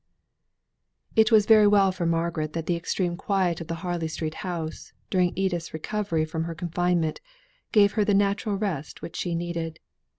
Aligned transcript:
It 1.15 1.31
was 1.31 1.45
very 1.45 1.67
well 1.67 1.91
for 1.91 2.07
Margaret 2.07 2.53
that 2.53 2.65
the 2.65 2.75
extreme 2.75 3.15
quiet 3.15 3.61
of 3.61 3.67
the 3.67 3.75
Harley 3.85 4.07
Street 4.07 4.33
house, 4.41 4.93
during 5.11 5.31
Edith's 5.35 5.75
recovery 5.75 6.25
from 6.25 6.45
her 6.45 6.55
confinement, 6.55 7.21
gave 7.71 7.91
her 7.91 8.03
the 8.03 8.15
natural 8.15 8.55
rest 8.55 9.03
which 9.03 9.15
she 9.15 9.35
needed. 9.35 9.79